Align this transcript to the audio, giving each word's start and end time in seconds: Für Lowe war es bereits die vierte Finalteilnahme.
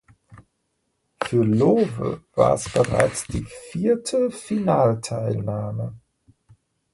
Für 1.23 1.43
Lowe 1.43 2.23
war 2.33 2.55
es 2.55 2.67
bereits 2.69 3.27
die 3.27 3.45
vierte 3.69 4.31
Finalteilnahme. 4.31 5.93